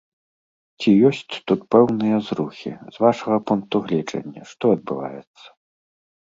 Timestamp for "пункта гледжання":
3.51-4.41